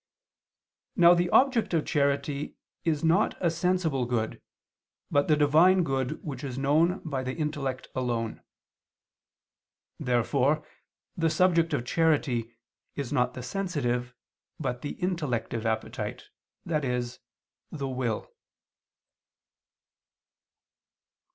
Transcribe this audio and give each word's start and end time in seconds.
Now 0.95 1.13
the 1.13 1.29
object 1.29 1.75
of 1.75 1.85
charity 1.85 2.55
is 2.83 3.03
not 3.03 3.37
a 3.39 3.51
sensible 3.51 4.07
good, 4.07 4.41
but 5.11 5.27
the 5.27 5.35
Divine 5.37 5.83
good 5.83 6.23
which 6.23 6.43
is 6.43 6.57
known 6.57 7.03
by 7.07 7.21
the 7.21 7.35
intellect 7.35 7.87
alone. 7.93 8.41
Therefore 9.99 10.65
the 11.15 11.29
subject 11.29 11.71
of 11.71 11.85
charity 11.85 12.55
is 12.95 13.13
not 13.13 13.35
the 13.35 13.43
sensitive, 13.43 14.15
but 14.59 14.81
the 14.81 14.99
intellective 14.99 15.67
appetite, 15.67 16.23
i.e. 16.67 17.03
the 17.71 17.87
will. 17.87 18.27